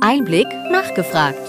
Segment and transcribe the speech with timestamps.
[0.00, 1.40] Einblick nachgefragt.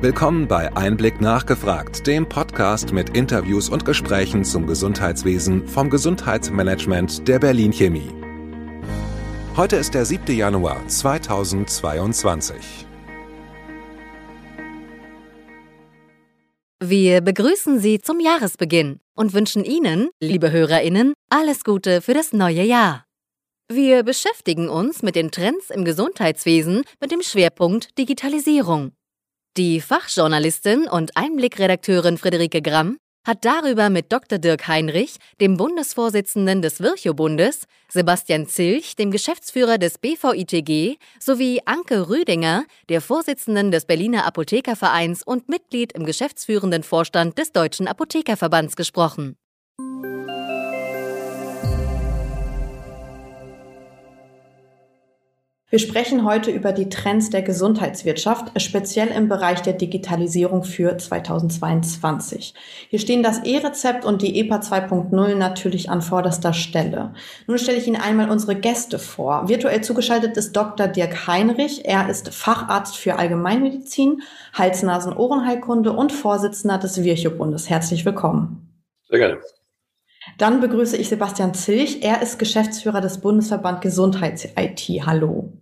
[0.00, 7.38] Willkommen bei Einblick nachgefragt, dem Podcast mit Interviews und Gesprächen zum Gesundheitswesen vom Gesundheitsmanagement der
[7.40, 8.10] Berlin Chemie.
[9.56, 10.34] Heute ist der 7.
[10.34, 12.86] Januar 2022.
[16.82, 22.62] Wir begrüßen Sie zum Jahresbeginn und wünschen Ihnen, liebe Hörerinnen, alles Gute für das neue
[22.62, 23.03] Jahr.
[23.76, 28.92] Wir beschäftigen uns mit den Trends im Gesundheitswesen mit dem Schwerpunkt Digitalisierung.
[29.56, 34.38] Die Fachjournalistin und Einblickredakteurin Friederike Gramm hat darüber mit Dr.
[34.38, 42.66] Dirk Heinrich, dem Bundesvorsitzenden des Virchow-Bundes, Sebastian Zilch, dem Geschäftsführer des BVITG, sowie Anke Rüdinger,
[42.88, 49.36] der Vorsitzenden des Berliner Apothekervereins und Mitglied im geschäftsführenden Vorstand des Deutschen Apothekerverbands gesprochen.
[55.74, 62.54] Wir sprechen heute über die Trends der Gesundheitswirtschaft, speziell im Bereich der Digitalisierung für 2022.
[62.90, 67.12] Hier stehen das E-Rezept und die EPA 2.0 natürlich an vorderster Stelle.
[67.48, 69.48] Nun stelle ich Ihnen einmal unsere Gäste vor.
[69.48, 70.86] Virtuell zugeschaltet ist Dr.
[70.86, 71.84] Dirk Heinrich.
[71.84, 74.22] Er ist Facharzt für Allgemeinmedizin,
[74.52, 77.68] Hals-Nasen-Ohrenheilkunde und Vorsitzender des Virchow-Bundes.
[77.68, 78.80] Herzlich willkommen.
[79.08, 79.40] Sehr gerne.
[80.38, 81.98] Dann begrüße ich Sebastian Zilch.
[82.02, 85.04] Er ist Geschäftsführer des Bundesverband Gesundheits-IT.
[85.04, 85.52] Hallo.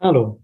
[0.00, 0.42] Hallo.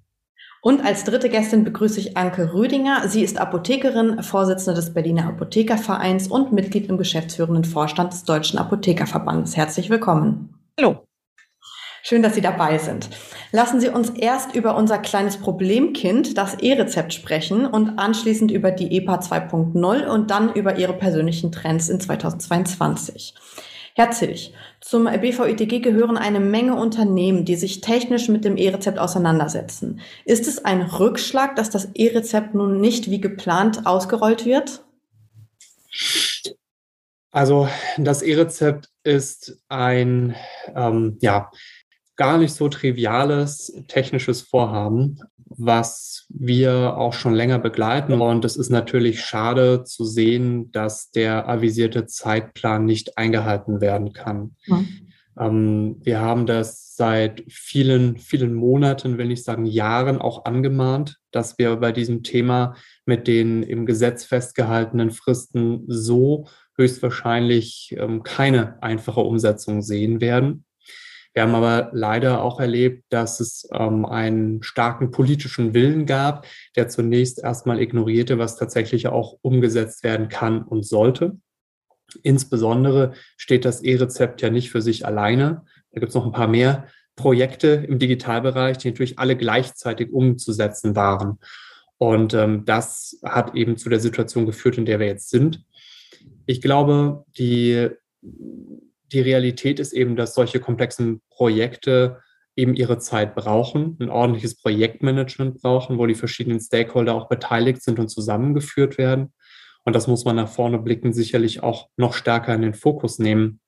[0.63, 3.09] Und als dritte Gästin begrüße ich Anke Rüdinger.
[3.09, 9.57] Sie ist Apothekerin, Vorsitzende des Berliner Apothekervereins und Mitglied im geschäftsführenden Vorstand des Deutschen Apothekerverbandes.
[9.57, 10.55] Herzlich willkommen.
[10.79, 11.05] Hallo.
[12.05, 13.11] Schön, dass Sie dabei sind.
[13.53, 18.97] Lassen Sie uns erst über unser kleines Problemkind, das E-Rezept, sprechen und anschließend über die
[18.97, 23.35] EPA 2.0 und dann über Ihre persönlichen Trends in 2022.
[23.95, 30.01] Herr Zilch, zum BVITG gehören eine Menge Unternehmen, die sich technisch mit dem E-Rezept auseinandersetzen.
[30.25, 34.85] Ist es ein Rückschlag, dass das E-Rezept nun nicht wie geplant ausgerollt wird?
[37.31, 40.37] Also das E-Rezept ist ein
[40.75, 41.51] ähm, ja,
[42.17, 45.19] gar nicht so triviales technisches Vorhaben,
[45.57, 48.21] was wir auch schon länger begleiten.
[48.21, 54.57] Und es ist natürlich schade zu sehen, dass der avisierte Zeitplan nicht eingehalten werden kann.
[54.67, 54.89] Mhm.
[55.39, 61.59] Ähm, wir haben das seit vielen, vielen Monaten, will ich sagen Jahren auch angemahnt, dass
[61.59, 62.75] wir bei diesem Thema
[63.07, 66.47] mit den im Gesetz festgehaltenen Fristen so
[66.77, 70.65] höchstwahrscheinlich ähm, keine einfache Umsetzung sehen werden.
[71.35, 76.89] Wir haben aber leider auch erlebt, dass es ähm, einen starken politischen Willen gab, der
[76.89, 81.39] zunächst erstmal ignorierte, was tatsächlich auch umgesetzt werden kann und sollte.
[82.23, 85.65] Insbesondere steht das E-Rezept ja nicht für sich alleine.
[85.93, 90.97] Da gibt es noch ein paar mehr Projekte im Digitalbereich, die natürlich alle gleichzeitig umzusetzen
[90.97, 91.39] waren.
[91.97, 95.65] Und ähm, das hat eben zu der Situation geführt, in der wir jetzt sind.
[96.47, 97.89] Ich glaube, die
[99.13, 102.21] die Realität ist eben, dass solche komplexen Projekte
[102.57, 107.99] eben ihre Zeit brauchen, ein ordentliches Projektmanagement brauchen, wo die verschiedenen Stakeholder auch beteiligt sind
[107.99, 109.33] und zusammengeführt werden.
[109.85, 113.61] Und das muss man nach vorne blicken sicherlich auch noch stärker in den Fokus nehmen.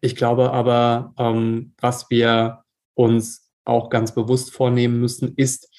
[0.00, 2.62] Ich glaube aber, ähm, was wir
[2.94, 5.69] uns auch ganz bewusst vornehmen müssen, ist,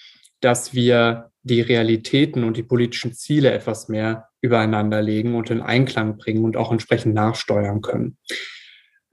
[0.41, 6.17] dass wir die Realitäten und die politischen Ziele etwas mehr übereinander legen und in Einklang
[6.17, 8.17] bringen und auch entsprechend nachsteuern können.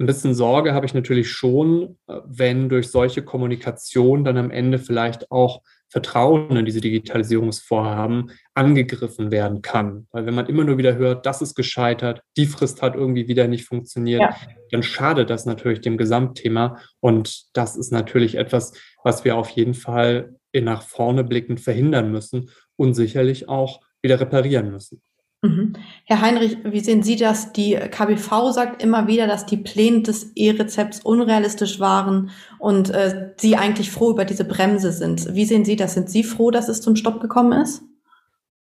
[0.01, 5.31] Ein bisschen Sorge habe ich natürlich schon, wenn durch solche Kommunikation dann am Ende vielleicht
[5.31, 10.07] auch Vertrauen in diese Digitalisierungsvorhaben angegriffen werden kann.
[10.13, 13.49] Weil wenn man immer nur wieder hört, das ist gescheitert, die Frist hat irgendwie wieder
[13.49, 14.37] nicht funktioniert, ja.
[14.71, 16.79] dann schadet das natürlich dem Gesamtthema.
[17.01, 22.51] Und das ist natürlich etwas, was wir auf jeden Fall nach vorne blickend verhindern müssen
[22.77, 25.03] und sicherlich auch wieder reparieren müssen.
[25.43, 25.75] Mhm.
[26.05, 27.53] Herr Heinrich, wie sehen Sie das?
[27.53, 33.57] Die KBV sagt immer wieder, dass die Pläne des E-Rezepts unrealistisch waren und äh, Sie
[33.57, 35.35] eigentlich froh über diese Bremse sind.
[35.35, 35.95] Wie sehen Sie das?
[35.95, 37.83] Sind Sie froh, dass es zum Stopp gekommen ist?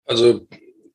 [0.04, 0.46] Also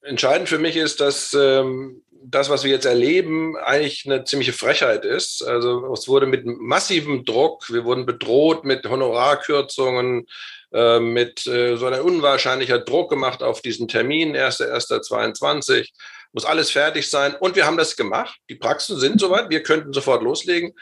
[0.04, 5.06] entscheidend für mich ist, dass ähm, das, was wir jetzt erleben, eigentlich eine ziemliche Frechheit
[5.06, 5.44] ist.
[5.44, 10.28] Also es wurde mit massivem Druck, wir wurden bedroht mit Honorarkürzungen,
[10.74, 15.90] äh, mit äh, so einer unwahrscheinlicher Druck gemacht auf diesen Termin, 1.1.22,
[16.32, 17.36] muss alles fertig sein.
[17.36, 18.38] Und wir haben das gemacht.
[18.50, 20.74] Die Praxen sind soweit, wir könnten sofort loslegen.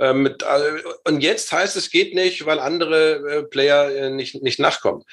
[0.00, 4.58] Äh, mit, äh, und jetzt heißt es, geht nicht, weil andere äh, Player nicht, nicht
[4.58, 5.04] nachkommen.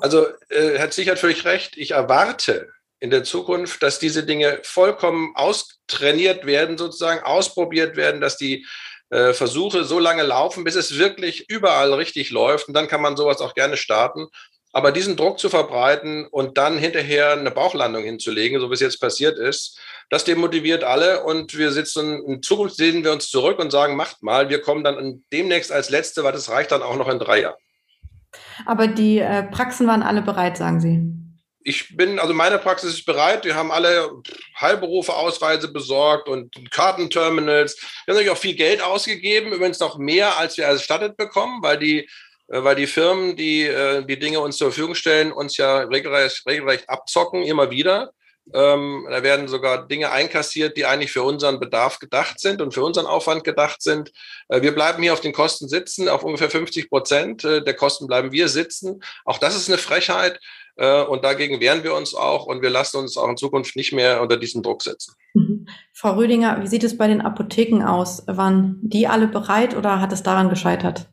[0.00, 1.76] Also Herr Zich hat völlig recht.
[1.76, 2.68] Ich erwarte
[3.04, 8.66] in der Zukunft, dass diese Dinge vollkommen austrainiert werden, sozusagen ausprobiert werden, dass die
[9.10, 12.66] äh, Versuche so lange laufen, bis es wirklich überall richtig läuft.
[12.66, 14.28] Und dann kann man sowas auch gerne starten.
[14.72, 19.02] Aber diesen Druck zu verbreiten und dann hinterher eine Bauchlandung hinzulegen, so wie es jetzt
[19.02, 19.78] passiert ist,
[20.08, 24.22] das demotiviert alle und wir sitzen, in Zukunft sehen wir uns zurück und sagen, macht
[24.22, 27.42] mal, wir kommen dann demnächst als Letzte, weil das reicht dann auch noch in drei
[27.42, 27.60] Jahren.
[28.64, 31.23] Aber die äh, Praxen waren alle bereit, sagen Sie
[31.64, 33.46] ich bin, also meine Praxis ist bereit.
[33.46, 34.10] Wir haben alle
[34.60, 37.76] Heilberufe, Ausweise besorgt und Kartenterminals.
[37.80, 41.78] Wir haben natürlich auch viel Geld ausgegeben, übrigens noch mehr, als wir erstattet bekommen, weil
[41.78, 42.00] die,
[42.48, 46.46] äh, weil die Firmen, die äh, die Dinge uns zur Verfügung stellen, uns ja regelrecht,
[46.46, 48.12] regelrecht abzocken, immer wieder.
[48.52, 52.84] Ähm, da werden sogar Dinge einkassiert, die eigentlich für unseren Bedarf gedacht sind und für
[52.84, 54.12] unseren Aufwand gedacht sind.
[54.48, 58.32] Äh, wir bleiben hier auf den Kosten sitzen, auf ungefähr 50 Prozent der Kosten bleiben
[58.32, 59.02] wir sitzen.
[59.24, 60.38] Auch das ist eine Frechheit.
[60.76, 63.92] Äh, und dagegen wehren wir uns auch und wir lassen uns auch in Zukunft nicht
[63.92, 65.14] mehr unter diesen Druck setzen.
[65.34, 65.66] Mhm.
[65.92, 68.24] Frau Rüdinger, wie sieht es bei den Apotheken aus?
[68.26, 71.08] Waren die alle bereit oder hat es daran gescheitert?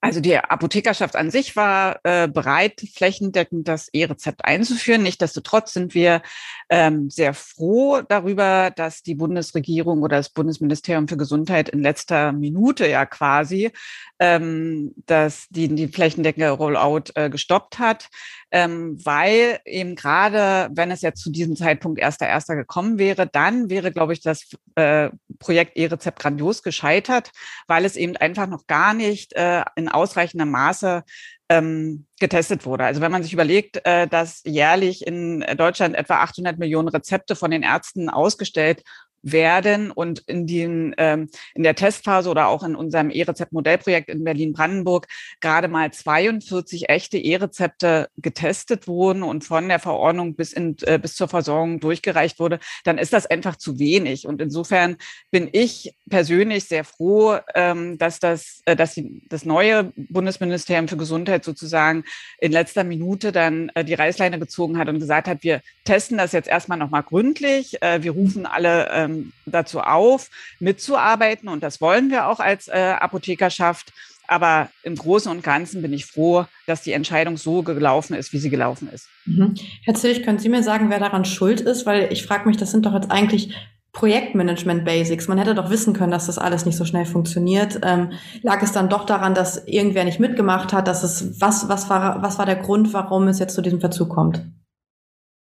[0.00, 5.02] Also die Apothekerschaft an sich war äh, bereit, flächendeckend das E-Rezept einzuführen.
[5.02, 6.22] Nichtsdestotrotz sind wir
[6.70, 12.86] ähm, sehr froh darüber, dass die Bundesregierung oder das Bundesministerium für Gesundheit in letzter Minute
[12.86, 13.72] ja quasi
[14.18, 18.08] ähm, dass die, die flächendeckende Rollout äh, gestoppt hat,
[18.50, 23.68] ähm, weil eben gerade, wenn es jetzt zu diesem Zeitpunkt erster erster gekommen wäre, dann
[23.68, 27.30] wäre, glaube ich, das äh, Projekt E-Rezept grandios gescheitert,
[27.66, 31.04] weil es eben einfach noch gar nicht äh, in ausreichendem Maße
[31.50, 32.84] ähm, getestet wurde.
[32.84, 37.50] Also wenn man sich überlegt, äh, dass jährlich in Deutschland etwa 800 Millionen Rezepte von
[37.50, 38.82] den Ärzten ausgestellt
[39.22, 45.06] werden und in, den, ähm, in der Testphase oder auch in unserem E-Rezept-Modellprojekt in Berlin-Brandenburg
[45.40, 51.14] gerade mal 42 echte E-Rezepte getestet wurden und von der Verordnung bis, in, äh, bis
[51.14, 54.26] zur Versorgung durchgereicht wurde, dann ist das einfach zu wenig.
[54.26, 54.96] Und insofern
[55.30, 60.96] bin ich persönlich sehr froh, ähm, dass, das, äh, dass die, das neue Bundesministerium für
[60.96, 62.04] Gesundheit sozusagen
[62.38, 66.32] in letzter Minute dann äh, die Reißleine gezogen hat und gesagt hat, wir testen das
[66.32, 67.82] jetzt erstmal nochmal gründlich.
[67.82, 71.48] Äh, wir rufen alle ähm, dazu auf, mitzuarbeiten.
[71.48, 73.92] Und das wollen wir auch als äh, Apothekerschaft.
[74.28, 78.38] Aber im Großen und Ganzen bin ich froh, dass die Entscheidung so gelaufen ist, wie
[78.38, 79.08] sie gelaufen ist.
[79.24, 79.54] Mhm.
[79.84, 81.86] Herr Zilch, können Sie mir sagen, wer daran schuld ist?
[81.86, 83.54] Weil ich frage mich, das sind doch jetzt eigentlich
[83.92, 85.28] Projektmanagement-Basics.
[85.28, 87.80] Man hätte doch wissen können, dass das alles nicht so schnell funktioniert.
[87.82, 88.12] Ähm,
[88.42, 90.88] lag es dann doch daran, dass irgendwer nicht mitgemacht hat?
[90.88, 94.10] Dass es, was, was, war, was war der Grund, warum es jetzt zu diesem Verzug
[94.10, 94.42] kommt?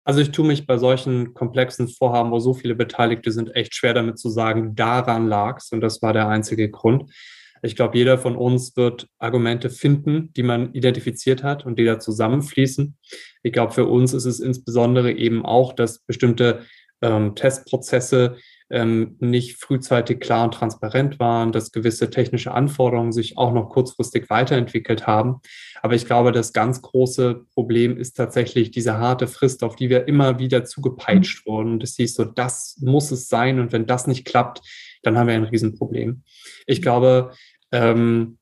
[0.09, 3.93] Also ich tue mich bei solchen komplexen Vorhaben, wo so viele Beteiligte sind, echt schwer
[3.93, 7.13] damit zu sagen, daran lag es und das war der einzige Grund.
[7.61, 11.99] Ich glaube, jeder von uns wird Argumente finden, die man identifiziert hat und die da
[11.99, 12.97] zusammenfließen.
[13.43, 16.61] Ich glaube, für uns ist es insbesondere eben auch, dass bestimmte
[17.03, 18.39] ähm, Testprozesse
[18.71, 24.29] ähm, nicht frühzeitig klar und transparent waren, dass gewisse technische Anforderungen sich auch noch kurzfristig
[24.29, 25.41] weiterentwickelt haben.
[25.83, 30.07] Aber ich glaube, das ganz große Problem ist tatsächlich diese harte Frist, auf die wir
[30.07, 31.81] immer wieder zugepeitscht wurden.
[31.81, 33.59] Das hieß so, das muss es sein.
[33.59, 34.61] Und wenn das nicht klappt,
[35.03, 36.23] dann haben wir ein Riesenproblem.
[36.67, 37.33] Ich glaube,
[37.73, 38.39] ähm,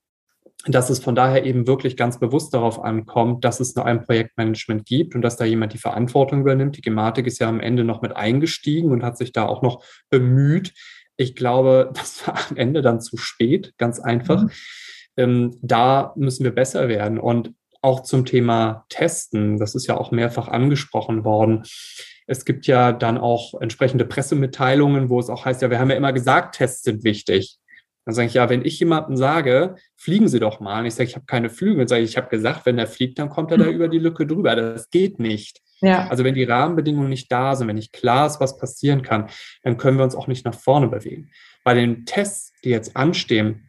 [0.64, 4.84] dass es von daher eben wirklich ganz bewusst darauf ankommt, dass es nur ein Projektmanagement
[4.84, 6.76] gibt und dass da jemand die Verantwortung übernimmt.
[6.76, 9.84] Die Gematik ist ja am Ende noch mit eingestiegen und hat sich da auch noch
[10.10, 10.72] bemüht.
[11.16, 14.44] Ich glaube, das war am Ende dann zu spät, ganz einfach.
[14.44, 14.50] Mhm.
[15.16, 17.18] Ähm, da müssen wir besser werden.
[17.18, 21.62] Und auch zum Thema Testen, das ist ja auch mehrfach angesprochen worden.
[22.26, 25.96] Es gibt ja dann auch entsprechende Pressemitteilungen, wo es auch heißt, ja, wir haben ja
[25.96, 27.58] immer gesagt, Tests sind wichtig.
[28.06, 31.10] Dann sage ich, ja, wenn ich jemandem sage, fliegen Sie doch mal, und ich sage,
[31.10, 33.50] ich habe keine Flüge, dann sage ich, ich habe gesagt, wenn er fliegt, dann kommt
[33.50, 33.72] er da mhm.
[33.72, 34.54] über die Lücke drüber.
[34.54, 35.60] Das geht nicht.
[35.80, 36.06] Ja.
[36.08, 39.28] Also wenn die Rahmenbedingungen nicht da sind, wenn nicht klar ist, was passieren kann,
[39.62, 41.30] dann können wir uns auch nicht nach vorne bewegen.
[41.64, 43.64] Bei den Tests, die jetzt anstehen,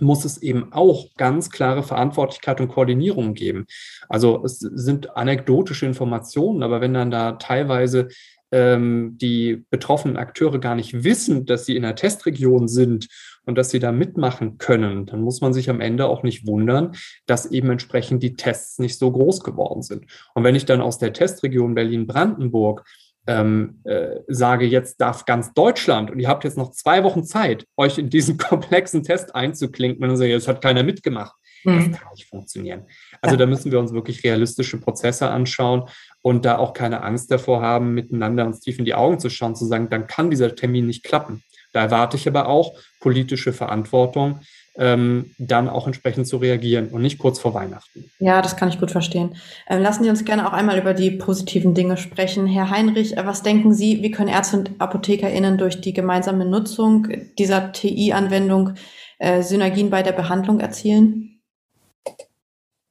[0.00, 3.66] muss es eben auch ganz klare Verantwortlichkeit und Koordinierung geben.
[4.08, 8.08] Also es sind anekdotische Informationen, aber wenn dann da teilweise
[8.54, 13.08] ähm, die betroffenen Akteure gar nicht wissen, dass sie in der Testregion sind
[13.46, 16.92] und dass sie da mitmachen können, dann muss man sich am Ende auch nicht wundern,
[17.26, 20.06] dass eben entsprechend die Tests nicht so groß geworden sind.
[20.34, 22.84] Und wenn ich dann aus der Testregion Berlin-Brandenburg
[23.26, 27.66] ähm, äh, sage, jetzt darf ganz Deutschland und ihr habt jetzt noch zwei Wochen Zeit,
[27.76, 31.34] euch in diesen komplexen Test einzuklinken und dann sage das hat keiner mitgemacht.
[31.64, 32.82] Das kann nicht funktionieren.
[33.20, 33.38] Also ja.
[33.38, 35.84] da müssen wir uns wirklich realistische Prozesse anschauen
[36.22, 39.56] und da auch keine Angst davor haben, miteinander uns tief in die Augen zu schauen,
[39.56, 41.42] zu sagen, dann kann dieser Termin nicht klappen.
[41.72, 44.40] Da erwarte ich aber auch politische Verantwortung,
[44.76, 48.10] ähm, dann auch entsprechend zu reagieren und nicht kurz vor Weihnachten.
[48.18, 49.36] Ja, das kann ich gut verstehen.
[49.68, 52.46] Ähm, lassen Sie uns gerne auch einmal über die positiven Dinge sprechen.
[52.46, 57.08] Herr Heinrich, äh, was denken Sie, wie können Ärzte und ApothekerInnen durch die gemeinsame Nutzung
[57.38, 58.74] dieser TI-Anwendung
[59.18, 61.33] äh, Synergien bei der Behandlung erzielen?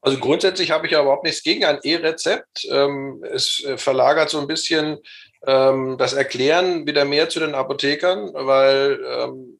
[0.03, 2.67] Also grundsätzlich habe ich ja überhaupt nichts gegen ein E-Rezept.
[2.69, 4.99] Ähm, es äh, verlagert so ein bisschen
[5.47, 9.59] ähm, das Erklären wieder mehr zu den Apothekern, weil ähm,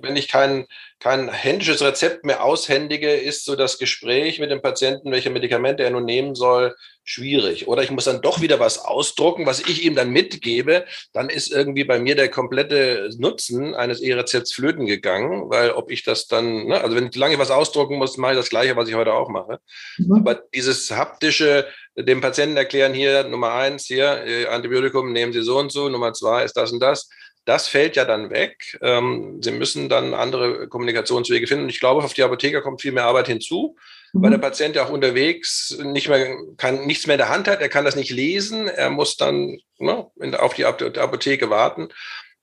[0.00, 0.66] wenn ich kein,
[0.98, 5.90] kein händisches Rezept mehr aushändige, ist so das Gespräch mit dem Patienten, welche Medikamente er
[5.90, 6.74] nun nehmen soll,
[7.04, 7.68] schwierig.
[7.68, 10.84] Oder ich muss dann doch wieder was ausdrucken, was ich ihm dann mitgebe.
[11.12, 16.02] Dann ist irgendwie bei mir der komplette Nutzen eines E-Rezepts flöten gegangen, weil ob ich
[16.02, 18.88] das dann, ne, also wenn ich lange was ausdrucken muss, mache ich das Gleiche, was
[18.88, 19.60] ich heute auch mache.
[19.98, 20.16] Mhm.
[20.16, 25.58] Aber dieses haptische, dem Patienten erklären, hier Nummer eins, hier äh, Antibiotikum nehmen Sie so
[25.58, 27.08] und so, Nummer zwei ist das und das
[27.46, 28.78] das fällt ja dann weg.
[28.82, 31.64] Ähm, sie müssen dann andere Kommunikationswege finden.
[31.64, 33.76] Und ich glaube, auf die Apotheker kommt viel mehr Arbeit hinzu,
[34.12, 34.22] mhm.
[34.22, 37.60] weil der Patient ja auch unterwegs nicht mehr, kann nichts mehr in der Hand hat.
[37.60, 38.66] Er kann das nicht lesen.
[38.66, 41.88] Er muss dann ne, auf die Apotheke warten.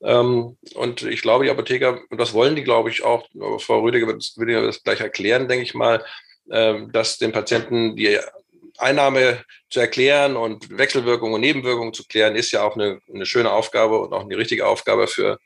[0.01, 3.27] Ähm, und ich glaube, die Apotheker, und das wollen die, glaube ich, auch,
[3.60, 6.03] Frau Rüdiger wird, wird das gleich erklären, denke ich mal,
[6.50, 8.19] äh, dass den Patienten die
[8.77, 13.51] Einnahme zu erklären und Wechselwirkungen und Nebenwirkungen zu klären, ist ja auch eine, eine schöne
[13.51, 15.39] Aufgabe und auch eine richtige Aufgabe für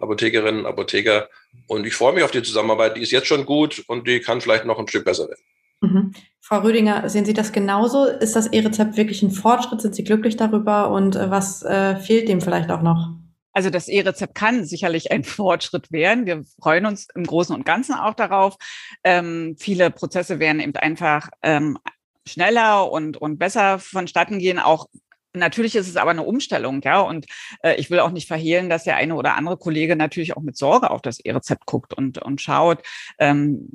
[0.00, 1.28] Apothekerinnen und Apotheker.
[1.66, 2.96] Und ich freue mich auf die Zusammenarbeit.
[2.96, 5.42] Die ist jetzt schon gut und die kann vielleicht noch ein Stück besser werden.
[5.80, 6.12] Mhm.
[6.40, 8.06] Frau Rödinger, sehen Sie das genauso?
[8.06, 9.80] Ist das E-Rezept wirklich ein Fortschritt?
[9.80, 10.90] Sind Sie glücklich darüber?
[10.90, 13.10] Und äh, was äh, fehlt dem vielleicht auch noch?
[13.52, 16.26] Also das E-Rezept kann sicherlich ein Fortschritt werden.
[16.26, 18.56] Wir freuen uns im Großen und Ganzen auch darauf.
[19.04, 21.78] Ähm, viele Prozesse werden eben einfach ähm,
[22.26, 24.86] schneller und, und besser vonstatten gehen, auch
[25.34, 27.00] Natürlich ist es aber eine Umstellung, ja.
[27.00, 27.26] Und
[27.62, 30.58] äh, ich will auch nicht verhehlen, dass der eine oder andere Kollege natürlich auch mit
[30.58, 32.82] Sorge auf das E-Rezept guckt und, und schaut,
[33.18, 33.66] ähm,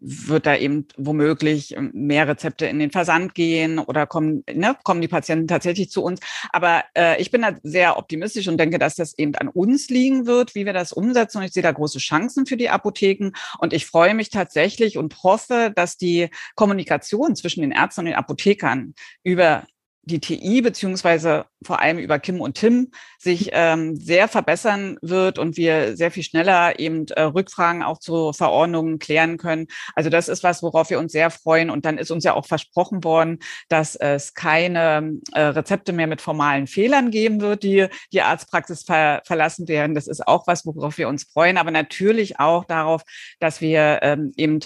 [0.00, 5.08] wird da eben womöglich mehr Rezepte in den Versand gehen oder kommen, ne, kommen die
[5.08, 6.18] Patienten tatsächlich zu uns.
[6.52, 10.26] Aber äh, ich bin da sehr optimistisch und denke, dass das eben an uns liegen
[10.26, 11.38] wird, wie wir das umsetzen.
[11.38, 13.30] Und ich sehe da große Chancen für die Apotheken.
[13.58, 18.14] Und ich freue mich tatsächlich und hoffe, dass die Kommunikation zwischen den Ärzten und den
[18.16, 19.64] Apothekern über
[20.06, 25.56] die TI beziehungsweise vor allem über Kim und Tim sich ähm, sehr verbessern wird und
[25.56, 29.66] wir sehr viel schneller eben äh, Rückfragen auch zu Verordnungen klären können.
[29.94, 31.70] Also das ist was, worauf wir uns sehr freuen.
[31.70, 36.20] Und dann ist uns ja auch versprochen worden, dass es keine äh, Rezepte mehr mit
[36.20, 39.94] formalen Fehlern geben wird, die die Arztpraxis ver verlassen werden.
[39.94, 41.56] Das ist auch was, worauf wir uns freuen.
[41.56, 43.02] Aber natürlich auch darauf,
[43.40, 44.60] dass wir ähm, eben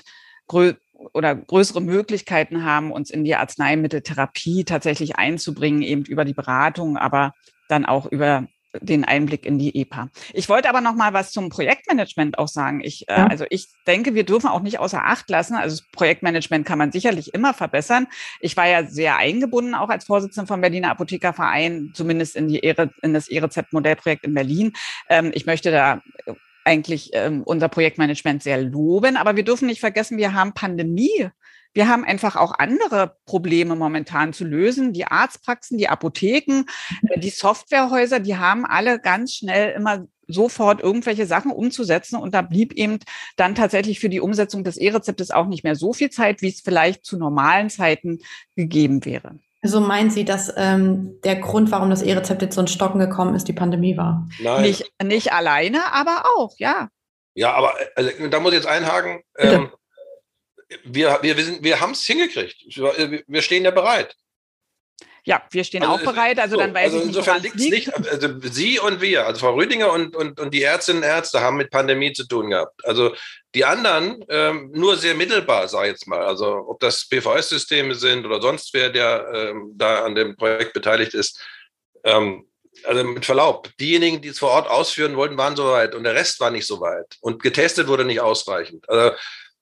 [1.12, 7.34] oder größere Möglichkeiten haben, uns in die Arzneimitteltherapie tatsächlich einzubringen, eben über die Beratung, aber
[7.68, 8.46] dann auch über
[8.80, 10.10] den Einblick in die EPA.
[10.34, 12.80] Ich wollte aber noch mal was zum Projektmanagement auch sagen.
[12.82, 15.54] Ich, äh, also ich denke, wir dürfen auch nicht außer Acht lassen.
[15.54, 18.08] Also das Projektmanagement kann man sicherlich immer verbessern.
[18.40, 22.74] Ich war ja sehr eingebunden, auch als Vorsitzende vom Berliner Apothekerverein, zumindest in die e
[23.02, 24.72] in das E-Rezept-Modellprojekt in Berlin.
[25.08, 26.02] Ähm, ich möchte da
[26.68, 29.16] eigentlich ähm, unser Projektmanagement sehr loben.
[29.16, 31.28] Aber wir dürfen nicht vergessen, wir haben Pandemie.
[31.74, 34.92] Wir haben einfach auch andere Probleme momentan zu lösen.
[34.92, 36.64] Die Arztpraxen, die Apotheken,
[37.08, 42.16] äh, die Softwarehäuser, die haben alle ganz schnell immer sofort irgendwelche Sachen umzusetzen.
[42.16, 42.98] Und da blieb eben
[43.36, 46.60] dann tatsächlich für die Umsetzung des E-Rezeptes auch nicht mehr so viel Zeit, wie es
[46.60, 48.18] vielleicht zu normalen Zeiten
[48.54, 49.38] gegeben wäre.
[49.62, 53.34] So meinen Sie, dass ähm, der Grund, warum das E-Rezept jetzt so ein Stocken gekommen
[53.34, 54.28] ist, die Pandemie war?
[54.40, 54.62] Nein.
[54.62, 56.88] Nicht, nicht alleine, aber auch, ja.
[57.34, 59.22] Ja, aber also, da muss ich jetzt einhaken.
[59.36, 59.70] Ähm,
[60.84, 62.56] wir, wir, wir, sind, wir haben es hingekriegt.
[63.26, 64.14] Wir stehen ja bereit.
[65.28, 66.38] Ja, wir stehen also auch bereit.
[66.38, 67.94] Also so, dann weiß also ich nicht, insofern liegt es nicht.
[67.94, 71.58] Also Sie und wir, also Frau Rüdinger und, und, und die Ärztinnen und Ärzte haben
[71.58, 72.82] mit Pandemie zu tun gehabt.
[72.86, 73.14] Also
[73.54, 76.24] die anderen ähm, nur sehr mittelbar, sage ich jetzt mal.
[76.24, 81.12] Also ob das PVS-Systeme sind oder sonst wer, der ähm, da an dem Projekt beteiligt
[81.12, 81.38] ist.
[82.04, 82.46] Ähm,
[82.84, 86.40] also mit Verlaub, diejenigen, die es vor Ort ausführen wollten, waren soweit und der Rest
[86.40, 87.18] war nicht so weit.
[87.20, 88.88] Und getestet wurde nicht ausreichend.
[88.88, 89.14] Also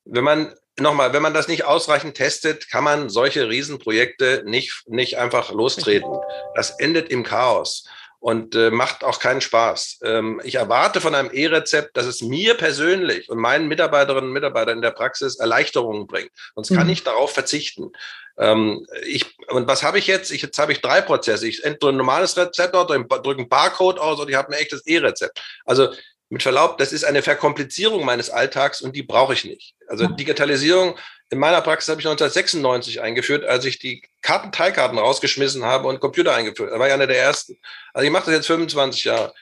[0.04, 5.18] wenn man nochmal, wenn man das nicht ausreichend testet, kann man solche Riesenprojekte nicht, nicht
[5.18, 6.18] einfach lostreten.
[6.54, 7.86] Das endet im Chaos
[8.18, 10.00] und äh, macht auch keinen Spaß.
[10.02, 14.78] Ähm, ich erwarte von einem E-Rezept, dass es mir persönlich und meinen Mitarbeiterinnen und Mitarbeitern
[14.78, 16.30] in der Praxis Erleichterungen bringt.
[16.54, 16.92] Sonst kann mhm.
[16.92, 17.92] ich darauf verzichten.
[18.38, 20.30] Ähm, ich, und was habe ich jetzt?
[20.30, 21.46] Ich, jetzt habe ich drei Prozesse.
[21.46, 25.40] Ich entweder ein normales Rezept drücke ein Barcode aus oder ich habe ein echtes E-Rezept.
[25.64, 25.88] Also
[26.28, 29.74] mit Verlaub, das ist eine Verkomplizierung meines Alltags und die brauche ich nicht.
[29.88, 30.96] Also Digitalisierung
[31.30, 36.00] in meiner Praxis habe ich 1996 eingeführt, als ich die Karten, Teilkarten rausgeschmissen habe und
[36.00, 36.72] Computer eingeführt.
[36.72, 37.58] Da war ich einer der ersten.
[37.92, 39.34] Also ich mache das jetzt 25 Jahre.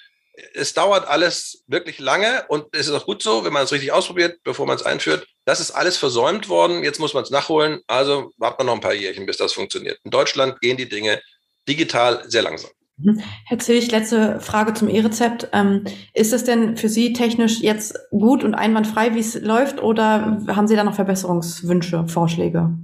[0.55, 3.93] Es dauert alles wirklich lange und es ist auch gut so, wenn man es richtig
[3.93, 5.27] ausprobiert, bevor man es einführt.
[5.45, 6.83] Das ist alles versäumt worden.
[6.83, 7.83] Jetzt muss man es nachholen.
[7.87, 10.01] Also warten wir noch ein paar Jährchen, bis das funktioniert.
[10.05, 11.23] In Deutschland gehen die Dinge
[11.69, 12.71] digital sehr langsam.
[12.97, 13.21] Mhm.
[13.47, 15.49] Herr Zilch, letzte Frage zum E-Rezept.
[15.53, 20.45] Ähm, ist es denn für Sie technisch jetzt gut und einwandfrei, wie es läuft, oder
[20.49, 22.77] haben Sie da noch Verbesserungswünsche, Vorschläge?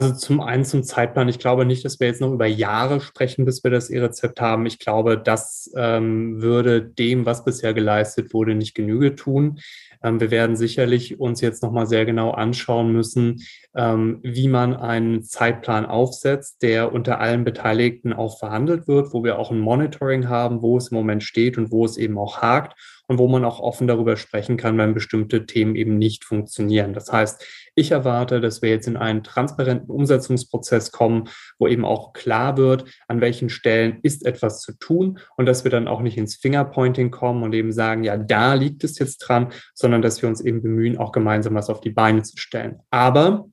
[0.00, 1.28] Also zum einen zum Zeitplan.
[1.28, 4.64] Ich glaube nicht, dass wir jetzt noch über Jahre sprechen, bis wir das E-Rezept haben.
[4.64, 9.58] Ich glaube, das ähm, würde dem, was bisher geleistet wurde, nicht Genüge tun.
[10.00, 13.42] Ähm, wir werden sicherlich uns jetzt nochmal sehr genau anschauen müssen,
[13.74, 19.36] ähm, wie man einen Zeitplan aufsetzt, der unter allen Beteiligten auch verhandelt wird, wo wir
[19.36, 22.76] auch ein Monitoring haben, wo es im Moment steht und wo es eben auch hakt
[23.08, 26.92] und wo man auch offen darüber sprechen kann, wenn bestimmte Themen eben nicht funktionieren.
[26.92, 32.12] Das heißt, ich erwarte, dass wir jetzt in einen transparenten Umsetzungsprozess kommen, wo eben auch
[32.12, 36.18] klar wird, an welchen Stellen ist etwas zu tun und dass wir dann auch nicht
[36.18, 40.28] ins Fingerpointing kommen und eben sagen, ja, da liegt es jetzt dran, sondern dass wir
[40.28, 42.80] uns eben bemühen, auch gemeinsam was auf die Beine zu stellen.
[42.90, 43.48] Aber,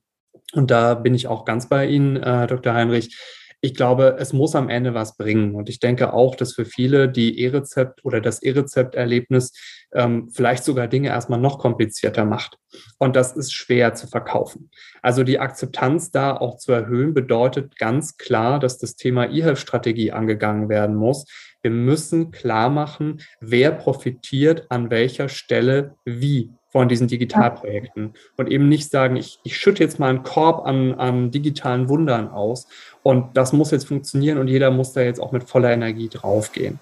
[0.54, 2.74] und da bin ich auch ganz bei Ihnen, äh, Dr.
[2.74, 3.18] Heinrich,
[3.66, 5.56] ich glaube, es muss am Ende was bringen.
[5.56, 9.54] Und ich denke auch, dass für viele die E-Rezept oder das E-Rezept-Erlebnis
[9.92, 12.60] ähm, vielleicht sogar Dinge erstmal noch komplizierter macht.
[13.00, 14.70] Und das ist schwer zu verkaufen.
[15.02, 20.70] Also die Akzeptanz da auch zu erhöhen, bedeutet ganz klar, dass das Thema E-Health-Strategie angegangen
[20.70, 21.26] werden muss.
[21.64, 28.67] Wir müssen klar machen, wer profitiert an welcher Stelle wie von diesen Digitalprojekten und eben
[28.67, 32.67] nicht sagen, ich, ich schütte jetzt mal einen Korb an, an digitalen Wundern aus
[33.01, 36.79] und das muss jetzt funktionieren und jeder muss da jetzt auch mit voller Energie draufgehen.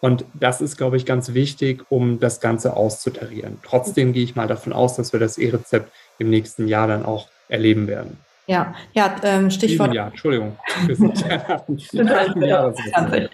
[0.00, 3.58] Und das ist, glaube ich, ganz wichtig, um das Ganze auszutarieren.
[3.62, 7.28] Trotzdem gehe ich mal davon aus, dass wir das E-Rezept im nächsten Jahr dann auch
[7.48, 8.18] erleben werden.
[8.48, 9.92] Ja, ja, ähm, Stichwort.
[9.94, 10.56] Ja, Entschuldigung.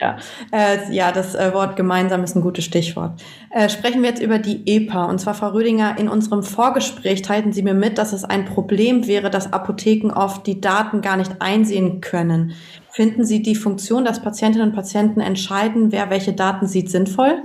[0.01, 0.17] ja.
[0.53, 3.23] Äh, ja, das äh, Wort gemeinsam ist ein gutes Stichwort.
[3.51, 5.05] Äh, sprechen wir jetzt über die EPA.
[5.05, 9.07] Und zwar, Frau Rödinger, in unserem Vorgespräch teilten Sie mir mit, dass es ein Problem
[9.07, 12.55] wäre, dass Apotheken oft die Daten gar nicht einsehen können.
[12.91, 17.43] Finden Sie die Funktion, dass Patientinnen und Patienten entscheiden, wer welche Daten sieht, sinnvoll?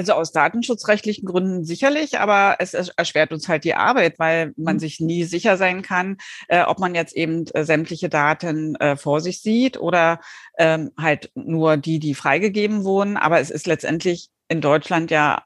[0.00, 4.80] Also aus datenschutzrechtlichen Gründen sicherlich, aber es erschwert uns halt die Arbeit, weil man mhm.
[4.80, 6.16] sich nie sicher sein kann,
[6.48, 10.20] äh, ob man jetzt eben äh, sämtliche Daten äh, vor sich sieht oder
[10.56, 13.18] ähm, halt nur die, die freigegeben wurden.
[13.18, 15.42] Aber es ist letztendlich in Deutschland ja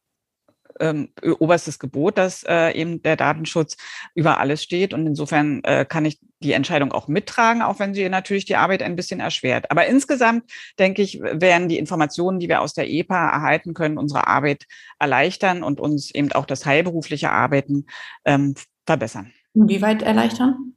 [0.81, 3.77] ähm, oberstes Gebot, dass äh, eben der Datenschutz
[4.15, 4.95] über alles steht.
[4.95, 8.83] Und insofern äh, kann ich die Entscheidung auch mittragen, auch wenn sie natürlich die Arbeit
[8.83, 9.71] ein bisschen erschwert.
[9.71, 14.27] Aber insgesamt, denke ich, werden die Informationen, die wir aus der EPA erhalten können, unsere
[14.27, 14.67] Arbeit
[14.99, 17.87] erleichtern und uns eben auch das heilberufliche Arbeiten
[18.25, 18.55] ähm,
[18.87, 19.33] verbessern.
[19.55, 20.75] Wie weit erleichtern?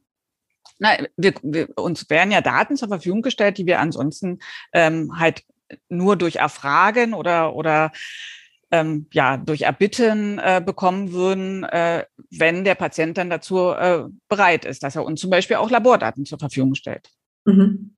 [0.78, 4.38] Na, wir, wir, uns werden ja Daten zur Verfügung gestellt, die wir ansonsten
[4.72, 5.42] ähm, halt
[5.88, 7.92] nur durch Erfragen oder, oder
[8.70, 14.64] ähm, ja, durch Erbitten äh, bekommen würden, äh, wenn der Patient dann dazu äh, bereit
[14.64, 17.10] ist, dass er uns zum Beispiel auch Labordaten zur Verfügung stellt.
[17.44, 17.94] Mhm.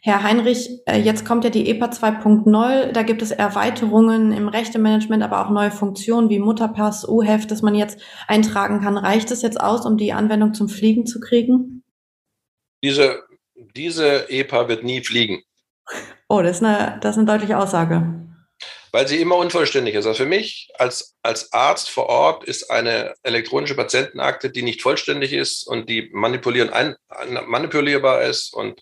[0.00, 2.92] Herr Heinrich, äh, jetzt kommt ja die EPA 2.0.
[2.92, 7.74] Da gibt es Erweiterungen im Rechtemanagement, aber auch neue Funktionen wie Mutterpass, U-Heft, das man
[7.74, 8.96] jetzt eintragen kann.
[8.96, 11.82] Reicht es jetzt aus, um die Anwendung zum Fliegen zu kriegen?
[12.82, 13.24] Diese,
[13.54, 15.42] diese EPA wird nie fliegen.
[16.28, 18.25] Oh, das ist eine, das ist eine deutliche Aussage
[18.96, 20.06] weil sie immer unvollständig ist.
[20.06, 25.34] Also für mich als, als Arzt vor Ort ist eine elektronische Patientenakte, die nicht vollständig
[25.34, 26.96] ist und die manipulieren ein,
[27.46, 28.80] manipulierbar ist und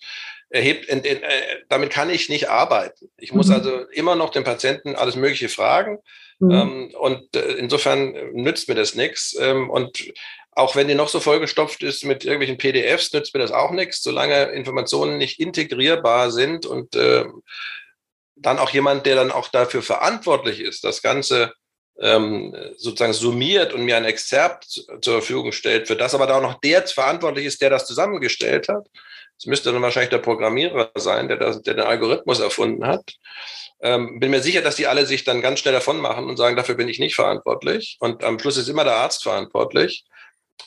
[0.50, 1.30] erhebt, in, in, äh,
[1.68, 3.10] damit kann ich nicht arbeiten.
[3.16, 3.54] Ich muss mhm.
[3.54, 5.98] also immer noch den Patienten alles Mögliche fragen.
[6.38, 6.50] Mhm.
[6.52, 9.36] Ähm, und äh, insofern nützt mir das nichts.
[9.40, 10.12] Ähm, und
[10.52, 14.00] auch wenn die noch so vollgestopft ist mit irgendwelchen PDFs, nützt mir das auch nichts,
[14.00, 17.24] solange Informationen nicht integrierbar sind und äh,
[18.36, 21.52] dann auch jemand, der dann auch dafür verantwortlich ist, das Ganze
[22.00, 26.42] ähm, sozusagen summiert und mir ein Exzerpt zur Verfügung stellt, für das aber da auch
[26.42, 28.86] noch der verantwortlich ist, der das zusammengestellt hat.
[29.38, 33.14] Das müsste dann wahrscheinlich der Programmierer sein, der, das, der den Algorithmus erfunden hat.
[33.80, 36.56] Ähm, bin mir sicher, dass die alle sich dann ganz schnell davon machen und sagen,
[36.56, 37.96] dafür bin ich nicht verantwortlich.
[38.00, 40.04] Und am Schluss ist immer der Arzt verantwortlich.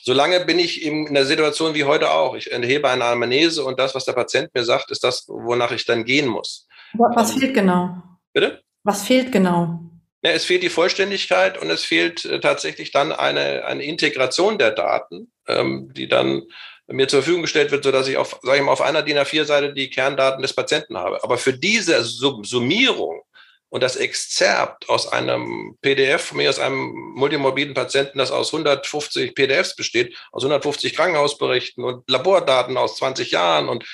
[0.02, 2.34] Solange bin ich in der Situation wie heute auch.
[2.36, 5.86] Ich enthebe eine Anamnese und das, was der Patient mir sagt, ist das, wonach ich
[5.86, 6.67] dann gehen muss.
[6.94, 8.02] Was fehlt genau?
[8.32, 8.62] Bitte?
[8.84, 9.80] Was fehlt genau?
[10.22, 14.72] Ja, es fehlt die Vollständigkeit und es fehlt äh, tatsächlich dann eine, eine Integration der
[14.72, 16.42] Daten, ähm, die dann
[16.88, 19.74] mir zur Verfügung gestellt wird, sodass ich auf, sage ich mal, auf einer DIN A4-Seite
[19.74, 21.22] die Kerndaten des Patienten habe.
[21.22, 23.22] Aber für diese Summierung
[23.68, 29.34] und das Exzerpt aus einem PDF, von mir aus einem multimorbiden Patienten, das aus 150
[29.34, 33.84] PDFs besteht, aus 150 Krankenhausberichten und Labordaten aus 20 Jahren und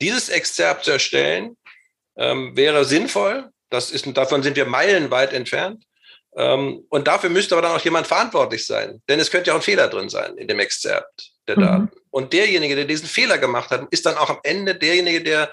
[0.00, 1.56] dieses Exzerpt zu erstellen,
[2.16, 3.50] ähm, wäre sinnvoll.
[3.70, 5.84] Das ist, davon sind wir meilenweit entfernt.
[6.36, 9.02] Ähm, und dafür müsste aber dann auch jemand verantwortlich sein.
[9.08, 11.82] Denn es könnte ja auch ein Fehler drin sein in dem Exzerpt der Daten.
[11.82, 11.90] Mhm.
[12.10, 15.52] Und derjenige, der diesen Fehler gemacht hat, ist dann auch am Ende derjenige, der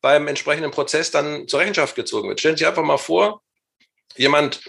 [0.00, 2.40] beim entsprechenden Prozess dann zur Rechenschaft gezogen wird.
[2.40, 3.42] Stellen Sie sich einfach mal vor,
[4.16, 4.60] jemand,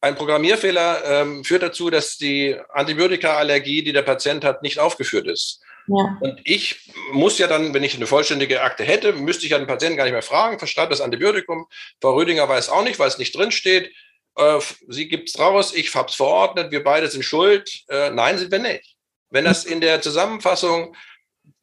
[0.00, 5.60] ein Programmierfehler ähm, führt dazu, dass die Antibiotikaallergie, die der Patient hat, nicht aufgeführt ist.
[5.88, 6.18] Ja.
[6.20, 9.66] Und ich muss ja dann, wenn ich eine vollständige Akte hätte, müsste ich ja den
[9.66, 11.66] Patienten gar nicht mehr fragen, verschreibt das Antibiotikum.
[12.00, 13.92] Frau Rödinger weiß auch nicht, weil es nicht drin steht.
[14.36, 17.84] Äh, sie gibt es raus, ich habe es verordnet, wir beide sind schuld.
[17.88, 18.96] Äh, nein, sind wir nicht.
[19.30, 20.94] Wenn das in der Zusammenfassung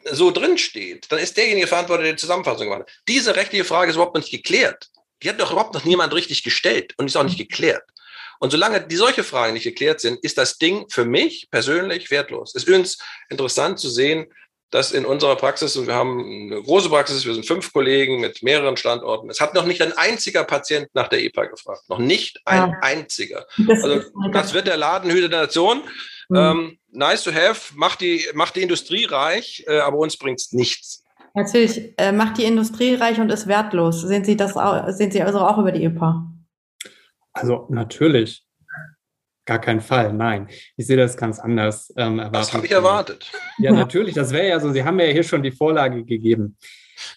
[0.06, 2.92] so drin steht, dann ist derjenige verantwortlich, der die Zusammenfassung gemacht hat.
[3.08, 4.90] Diese rechtliche Frage ist überhaupt nicht geklärt.
[5.22, 7.84] Die hat doch überhaupt noch niemand richtig gestellt und ist auch nicht geklärt.
[8.40, 12.52] Und solange die solche Fragen nicht geklärt sind, ist das Ding für mich persönlich wertlos.
[12.56, 12.98] Es ist übrigens
[13.30, 14.28] interessant zu sehen,
[14.74, 18.42] dass in unserer Praxis, und wir haben eine große Praxis, wir sind fünf Kollegen mit
[18.42, 21.84] mehreren Standorten, es hat noch nicht ein einziger Patient nach der EPA gefragt.
[21.90, 22.78] Noch nicht ein ja.
[22.82, 23.46] einziger.
[23.68, 25.84] Das also das wird der Ladenhüter der Nation.
[26.28, 26.36] Mhm.
[26.36, 30.52] Ähm, nice to have, macht die, macht die Industrie reich, äh, aber uns bringt es
[30.54, 31.04] nichts.
[31.36, 34.02] Natürlich, äh, macht die Industrie reich und ist wertlos.
[34.02, 36.33] Sehen Sie das auch, sehen Sie also auch über die EPA?
[37.34, 38.46] Also natürlich.
[39.46, 40.48] Gar kein Fall, nein.
[40.78, 41.94] Ich sehe das ganz anders.
[41.98, 43.30] Ähm, das habe ich erwartet.
[43.58, 44.16] Ja, natürlich.
[44.16, 44.72] Das wäre ja so.
[44.72, 46.58] Sie haben mir ja hier schon die Vorlage gegeben.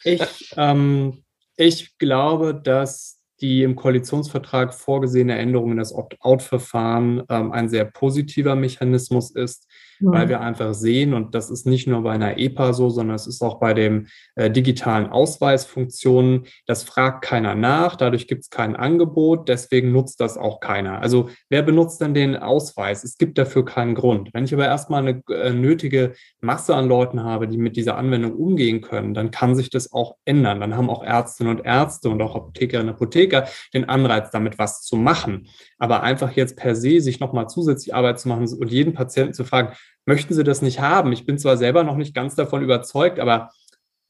[0.02, 1.22] Ich, ähm,
[1.57, 8.57] ich glaube, dass die im Koalitionsvertrag vorgesehene Änderung in das Opt-out-Verfahren ähm, ein sehr positiver
[8.57, 9.68] Mechanismus ist,
[10.01, 10.13] ja.
[10.13, 13.27] weil wir einfach sehen, und das ist nicht nur bei einer EPA so, sondern es
[13.27, 18.77] ist auch bei den äh, digitalen Ausweisfunktionen, das fragt keiner nach, dadurch gibt es kein
[18.77, 21.01] Angebot, deswegen nutzt das auch keiner.
[21.01, 23.05] Also wer benutzt denn den Ausweis?
[23.05, 24.31] Es gibt dafür keinen Grund.
[24.33, 28.35] Wenn ich aber erstmal eine äh, nötige Masse an Leuten habe, die mit dieser Anwendung
[28.35, 30.61] umgehen können, dann kann sich das auch ändern.
[30.61, 34.83] Dann haben auch Ärztinnen und Ärzte und auch Apothekerinnen und Apotheker den Anreiz, damit was
[34.83, 35.49] zu machen.
[35.79, 39.45] Aber einfach jetzt per se sich nochmal zusätzlich Arbeit zu machen und jeden Patienten zu
[39.45, 41.12] fragen, möchten Sie das nicht haben?
[41.12, 43.51] Ich bin zwar selber noch nicht ganz davon überzeugt, aber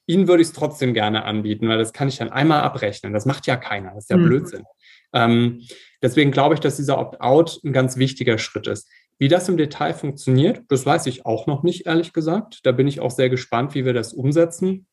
[0.07, 3.13] Ihnen würde ich es trotzdem gerne anbieten, weil das kann ich dann einmal abrechnen.
[3.13, 3.93] Das macht ja keiner.
[3.95, 4.27] Das ist ja mhm.
[4.27, 4.65] Blödsinn.
[5.13, 5.63] Ähm,
[6.03, 8.89] deswegen glaube ich, dass dieser Opt-out ein ganz wichtiger Schritt ist.
[9.19, 12.61] Wie das im Detail funktioniert, das weiß ich auch noch nicht, ehrlich gesagt.
[12.65, 14.87] Da bin ich auch sehr gespannt, wie wir das umsetzen.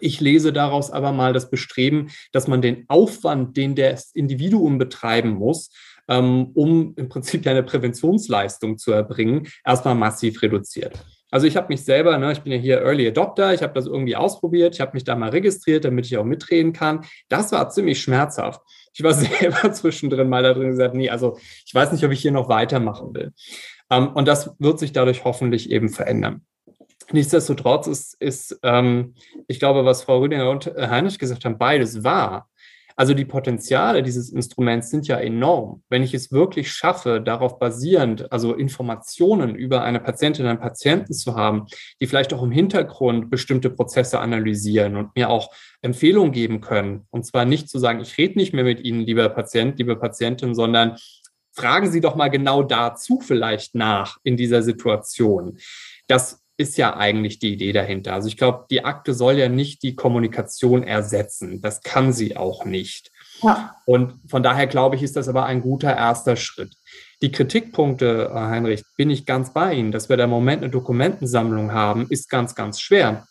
[0.00, 5.30] Ich lese daraus aber mal das Bestreben, dass man den Aufwand, den das Individuum betreiben
[5.30, 5.70] muss,
[6.18, 11.04] um im Prinzip eine Präventionsleistung zu erbringen, erstmal massiv reduziert.
[11.32, 13.86] Also ich habe mich selber, ne, ich bin ja hier Early Adopter, ich habe das
[13.86, 17.06] irgendwie ausprobiert, ich habe mich da mal registriert, damit ich auch mitreden kann.
[17.30, 18.60] Das war ziemlich schmerzhaft.
[18.92, 22.20] Ich war selber zwischendrin mal da drin gesagt, nee, also ich weiß nicht, ob ich
[22.20, 23.32] hier noch weitermachen will.
[23.90, 26.44] Ähm, und das wird sich dadurch hoffentlich eben verändern.
[27.12, 29.14] Nichtsdestotrotz ist, ist ähm,
[29.48, 32.48] ich glaube, was Frau Rüdinger und Heinrich gesagt haben, beides wahr.
[32.96, 35.82] Also die Potenziale dieses Instruments sind ja enorm.
[35.88, 41.34] Wenn ich es wirklich schaffe, darauf basierend, also Informationen über eine Patientin, einen Patienten zu
[41.34, 41.66] haben,
[42.00, 45.50] die vielleicht auch im Hintergrund bestimmte Prozesse analysieren und mir auch
[45.80, 47.06] Empfehlungen geben können.
[47.10, 50.54] Und zwar nicht zu sagen, ich rede nicht mehr mit Ihnen, lieber Patient, liebe Patientin,
[50.54, 50.96] sondern
[51.54, 55.58] fragen Sie doch mal genau dazu vielleicht nach in dieser Situation.
[56.06, 58.14] Das ist ja eigentlich die Idee dahinter.
[58.14, 61.60] Also ich glaube, die Akte soll ja nicht die Kommunikation ersetzen.
[61.60, 63.10] Das kann sie auch nicht.
[63.42, 63.76] Ja.
[63.84, 66.76] Und von daher glaube ich, ist das aber ein guter erster Schritt.
[67.20, 69.92] Die Kritikpunkte, äh, Heinrich, bin ich ganz bei Ihnen.
[69.92, 73.26] Dass wir da im Moment eine Dokumentensammlung haben, ist ganz, ganz schwer.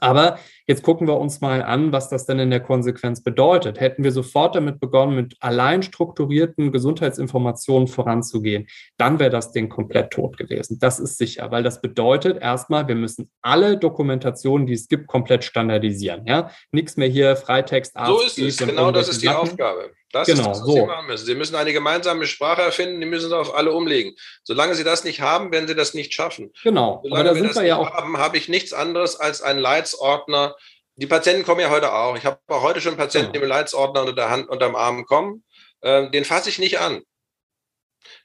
[0.00, 3.80] Aber jetzt gucken wir uns mal an, was das denn in der Konsequenz bedeutet.
[3.80, 10.10] Hätten wir sofort damit begonnen, mit allein strukturierten Gesundheitsinformationen voranzugehen, dann wäre das Ding komplett
[10.10, 10.78] tot gewesen.
[10.80, 15.44] Das ist sicher, weil das bedeutet erstmal, wir müssen alle Dokumentationen, die es gibt, komplett
[15.44, 16.26] standardisieren.
[16.26, 16.50] Ja?
[16.72, 17.94] Nichts mehr hier Freitext.
[18.06, 19.50] So ist es, genau das ist die Sachen.
[19.50, 19.92] Aufgabe.
[20.18, 20.74] Das genau, ist das, was so.
[20.74, 21.26] Sie machen müssen.
[21.26, 24.16] Sie müssen eine gemeinsame Sprache erfinden, die müssen Sie auf alle umlegen.
[24.44, 26.52] Solange Sie das nicht haben, werden Sie das nicht schaffen.
[26.62, 27.00] Genau.
[27.02, 29.58] Solange Aber da wir das wir ja auch haben, habe ich nichts anderes als einen
[29.60, 30.56] Leitsordner.
[30.96, 32.16] Die Patienten kommen ja heute auch.
[32.16, 33.44] Ich habe auch heute schon Patienten, genau.
[33.44, 35.44] die mit Leitsordner unter der Hand, unterm Arm kommen.
[35.82, 37.02] Äh, den fasse ich nicht an.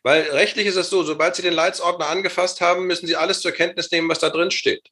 [0.04, 3.52] Weil rechtlich ist es so, sobald Sie den Leitsordner angefasst haben, müssen Sie alles zur
[3.52, 4.90] Kenntnis nehmen, was da drin steht.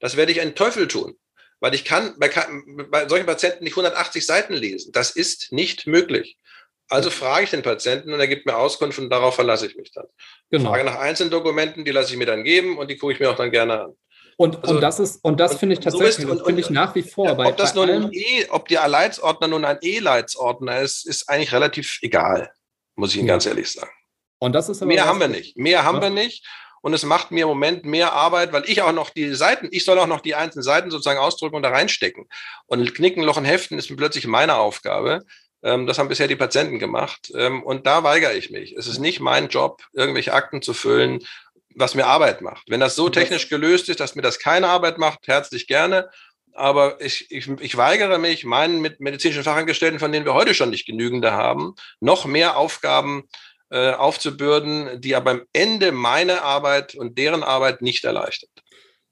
[0.00, 1.16] Das werde ich einen Teufel tun.
[1.64, 2.28] Weil ich kann bei,
[2.90, 4.92] bei solchen Patienten nicht 180 Seiten lesen.
[4.92, 6.36] Das ist nicht möglich.
[6.90, 9.90] Also frage ich den Patienten und er gibt mir Auskunft und darauf verlasse ich mich
[9.90, 10.04] dann.
[10.50, 10.68] Genau.
[10.68, 13.30] Frage nach einzelnen Dokumenten, die lasse ich mir dann geben und die gucke ich mir
[13.30, 13.96] auch dann gerne an.
[14.36, 17.02] Und, also, und das ist, und das finde ich tatsächlich, so finde ich nach wie
[17.02, 17.28] vor.
[17.28, 21.30] Ja, bei, ob das nun ein E, ob der Leitsordner nun ein E-Leitsordner ist, ist
[21.30, 22.52] eigentlich relativ egal,
[22.94, 23.34] muss ich Ihnen ja.
[23.36, 23.90] ganz ehrlich sagen.
[24.38, 25.56] Und das ist Mehr haben wir nicht.
[25.56, 26.02] Mehr haben ja.
[26.02, 26.44] wir nicht.
[26.84, 29.86] Und es macht mir im Moment mehr Arbeit, weil ich auch noch die Seiten, ich
[29.86, 32.28] soll auch noch die einzelnen Seiten sozusagen ausdrücken und da reinstecken.
[32.66, 35.24] Und Knicken, Lochen, Heften ist plötzlich meine Aufgabe.
[35.62, 37.32] Ähm, das haben bisher die Patienten gemacht.
[37.34, 38.74] Ähm, und da weigere ich mich.
[38.76, 41.20] Es ist nicht mein Job, irgendwelche Akten zu füllen,
[41.74, 42.64] was mir Arbeit macht.
[42.68, 46.10] Wenn das so technisch gelöst ist, dass mir das keine Arbeit macht, herzlich gerne.
[46.52, 50.68] Aber ich, ich, ich weigere mich, meinen mit medizinischen Fachangestellten, von denen wir heute schon
[50.68, 53.26] nicht genügende haben, noch mehr Aufgaben
[53.74, 58.50] äh, aufzubürden, die aber am Ende meine Arbeit und deren Arbeit nicht erleichtert.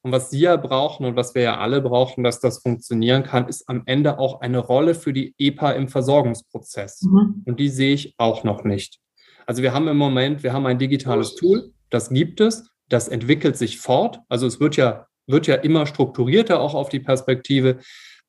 [0.03, 3.49] Und was Sie ja brauchen und was wir ja alle brauchen, dass das funktionieren kann,
[3.49, 7.03] ist am Ende auch eine Rolle für die EPA im Versorgungsprozess.
[7.03, 7.43] Mhm.
[7.45, 9.01] Und die sehe ich auch noch nicht.
[9.47, 13.57] Also wir haben im Moment, wir haben ein digitales Tool, das gibt es, das entwickelt
[13.57, 14.21] sich fort.
[14.29, 17.79] Also es wird ja, wird ja immer strukturierter auch auf die Perspektive.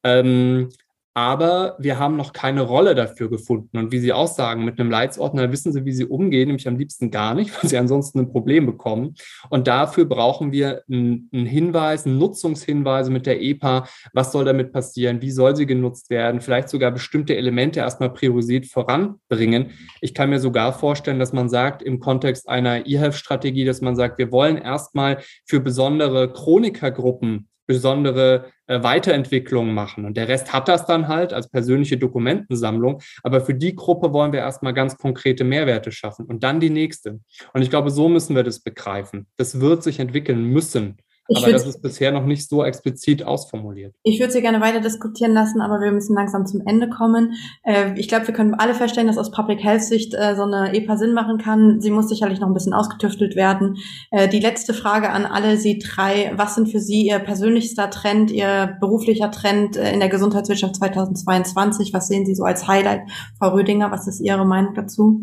[0.03, 0.69] Ähm,
[1.13, 3.77] aber wir haben noch keine Rolle dafür gefunden.
[3.77, 6.77] Und wie Sie auch sagen, mit einem Leitsordner wissen Sie, wie Sie umgehen, nämlich am
[6.77, 9.13] liebsten gar nicht, weil Sie ansonsten ein Problem bekommen.
[9.49, 13.87] Und dafür brauchen wir einen, Hinweis, einen Nutzungshinweise mit der EPA.
[14.13, 15.21] Was soll damit passieren?
[15.21, 16.41] Wie soll sie genutzt werden?
[16.41, 19.71] Vielleicht sogar bestimmte Elemente erstmal priorisiert voranbringen.
[20.01, 24.17] Ich kann mir sogar vorstellen, dass man sagt, im Kontext einer E-Health-Strategie, dass man sagt,
[24.17, 30.05] wir wollen erstmal für besondere Chronikergruppen besondere Weiterentwicklungen machen.
[30.05, 33.01] Und der Rest hat das dann halt als persönliche Dokumentensammlung.
[33.23, 37.19] Aber für die Gruppe wollen wir erstmal ganz konkrete Mehrwerte schaffen und dann die nächste.
[37.53, 39.27] Und ich glaube, so müssen wir das begreifen.
[39.37, 40.97] Das wird sich entwickeln müssen.
[41.29, 43.95] Ich aber das ist bisher noch nicht so explizit ausformuliert.
[44.03, 47.35] Ich würde Sie gerne weiter diskutieren lassen, aber wir müssen langsam zum Ende kommen.
[47.63, 50.73] Äh, ich glaube, wir können alle verstehen, dass aus Public Health Sicht äh, so eine
[50.73, 51.79] EPA Sinn machen kann.
[51.79, 53.77] Sie muss sicherlich noch ein bisschen ausgetüftelt werden.
[54.11, 56.33] Äh, die letzte Frage an alle Sie drei.
[56.35, 61.93] Was sind für Sie Ihr persönlichster Trend, Ihr beruflicher Trend in der Gesundheitswirtschaft 2022?
[61.93, 63.09] Was sehen Sie so als Highlight?
[63.39, 65.21] Frau Rödinger, was ist Ihre Meinung dazu?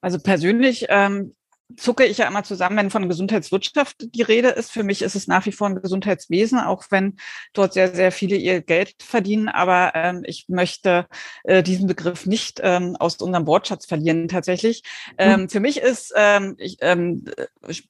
[0.00, 1.34] Also persönlich ähm,
[1.76, 4.72] zucke ich ja immer zusammen, wenn von Gesundheitswirtschaft die Rede ist.
[4.72, 7.16] Für mich ist es nach wie vor ein Gesundheitswesen, auch wenn
[7.52, 9.48] dort sehr, sehr viele ihr Geld verdienen.
[9.48, 11.06] Aber ähm, ich möchte
[11.44, 14.82] äh, diesen Begriff nicht ähm, aus unserem Wortschatz verlieren tatsächlich.
[15.18, 15.48] Ähm, mhm.
[15.48, 17.24] Für mich ist, ähm, ich, ähm,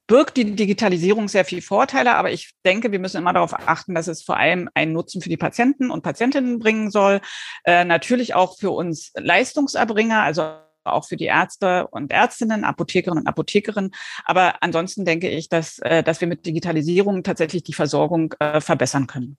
[0.07, 4.09] birgt die Digitalisierung sehr viele Vorteile, aber ich denke, wir müssen immer darauf achten, dass
[4.09, 7.21] es vor allem einen Nutzen für die Patienten und Patientinnen bringen soll.
[7.65, 13.29] Äh, natürlich auch für uns Leistungserbringer, also auch für die Ärzte und Ärztinnen, Apothekerinnen und
[13.29, 13.93] Apothekerinnen.
[14.25, 19.07] Aber ansonsten denke ich, dass, äh, dass wir mit Digitalisierung tatsächlich die Versorgung äh, verbessern
[19.07, 19.37] können.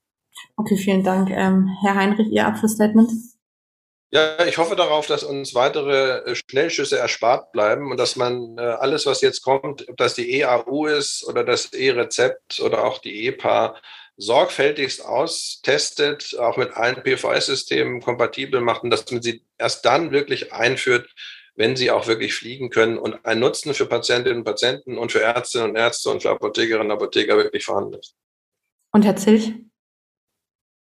[0.58, 1.30] Okay, vielen Dank.
[1.30, 3.12] Ähm, Herr Heinrich, Ihr Abschlussstatement?
[4.12, 9.06] Ja, ich hoffe darauf, dass uns weitere äh, Schnellschüsse erspart bleiben und dass man alles,
[9.06, 13.76] was jetzt kommt, ob das die EAU ist oder das E-Rezept oder auch die EPA,
[14.18, 20.54] sorgfältigst austestet, auch mit allen PVS-Systemen kompatibel macht und dass man sie erst dann wirklich
[20.54, 21.10] einführt,
[21.56, 25.22] wenn sie auch wirklich fliegen können und ein Nutzen für Patientinnen und Patienten und für
[25.22, 28.16] Ärztinnen und Ärzte und für Apothekerinnen und Apotheker wirklich vorhanden ist.
[28.92, 29.54] Und Herr Zilch?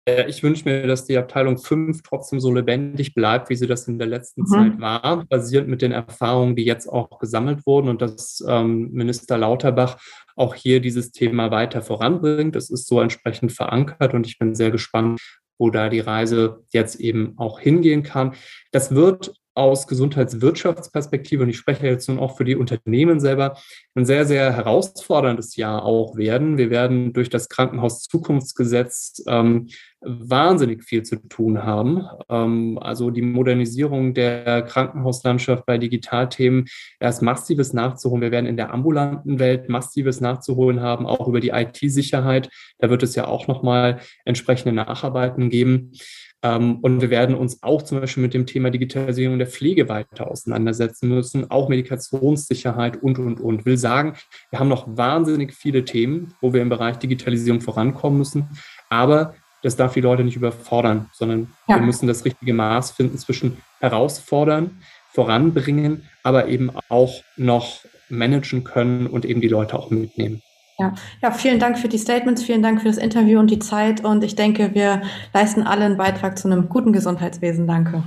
[0.05, 3.99] Ich wünsche mir, dass die Abteilung 5 trotzdem so lebendig bleibt, wie sie das in
[3.99, 4.47] der letzten mhm.
[4.47, 9.39] Zeit war, basierend mit den Erfahrungen, die jetzt auch gesammelt wurden und dass ähm, Minister
[9.39, 9.99] Lauterbach
[10.35, 12.57] auch hier dieses Thema weiter voranbringt.
[12.57, 15.21] Es ist so entsprechend verankert und ich bin sehr gespannt,
[15.57, 18.35] wo da die Reise jetzt eben auch hingehen kann.
[18.73, 23.57] Das wird aus Gesundheitswirtschaftsperspektive, und ich spreche jetzt nun auch für die Unternehmen selber,
[23.95, 26.59] ein sehr, sehr herausforderndes Jahr auch werden.
[26.59, 29.69] Wir werden durch das Krankenhauszukunftsgesetz ähm,
[30.01, 32.07] wahnsinnig viel zu tun haben.
[32.29, 36.67] Ähm, also die Modernisierung der Krankenhauslandschaft bei Digitalthemen,
[37.01, 38.23] ist massives nachzuholen.
[38.23, 42.49] Wir werden in der ambulanten Welt massives nachzuholen haben, auch über die IT-Sicherheit.
[42.79, 45.93] Da wird es ja auch nochmal entsprechende Nacharbeiten geben.
[46.43, 50.31] Ähm, und wir werden uns auch zum Beispiel mit dem Thema Digitalisierung der Pflege weiter
[50.31, 53.65] auseinandersetzen müssen, auch Medikationssicherheit und, und, und.
[53.65, 54.15] Will sagen,
[54.51, 58.49] wir haben noch wahnsinnig viele Themen, wo wir im Bereich Digitalisierung vorankommen müssen.
[58.91, 61.77] Aber das darf die Leute nicht überfordern, sondern ja.
[61.77, 69.07] wir müssen das richtige Maß finden zwischen herausfordern, voranbringen, aber eben auch noch managen können
[69.07, 70.43] und eben die Leute auch mitnehmen.
[70.79, 70.95] Ja.
[71.23, 74.05] ja, vielen Dank für die Statements, vielen Dank für das Interview und die Zeit.
[74.05, 75.03] Und ich denke, wir
[75.35, 77.67] leisten alle einen Beitrag zu einem guten Gesundheitswesen.
[77.67, 78.03] Danke.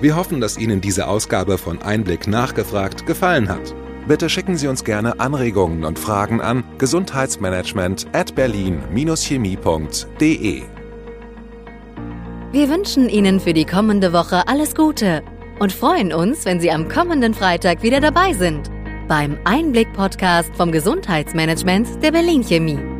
[0.00, 3.74] Wir hoffen, dass Ihnen diese Ausgabe von Einblick nachgefragt gefallen hat.
[4.06, 10.83] Bitte schicken Sie uns gerne Anregungen und Fragen an gesundheitsmanagement at berlin-chemie.de.
[12.54, 15.24] Wir wünschen Ihnen für die kommende Woche alles Gute
[15.58, 18.70] und freuen uns, wenn Sie am kommenden Freitag wieder dabei sind
[19.08, 22.93] beim Einblick-Podcast vom Gesundheitsmanagement der Berlin Chemie.